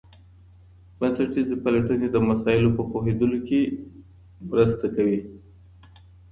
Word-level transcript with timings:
بنسټیزي 0.99 1.55
پلټني 1.63 2.07
د 2.11 2.15
مسایلو 2.29 2.75
په 2.77 2.83
پوهیدلو 2.91 3.39
کي 3.47 3.61
مرسته 4.49 4.85
کوي. 4.95 5.19